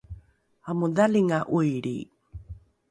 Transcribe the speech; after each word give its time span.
amodhalinga 0.69 1.39
’oilri 1.55 1.97